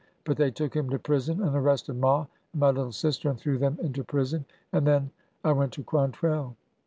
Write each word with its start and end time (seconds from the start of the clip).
But 0.23 0.35
they 0.35 0.49
took 0.49 0.75
him 0.75 0.89
to 0.89 0.97
prison, 0.97 1.43
and 1.43 1.55
arrested 1.55 1.95
ma 1.95 2.25
and 2.53 2.59
my 2.59 2.71
little 2.71 2.91
sister 2.91 3.29
and 3.29 3.37
threw 3.39 3.59
them 3.59 3.77
into 3.83 4.03
prison, 4.03 4.45
and 4.73 4.87
then— 4.87 5.11
I 5.43 5.51
went 5.51 5.73
to 5.73 5.83
Quantrell." 5.83 6.55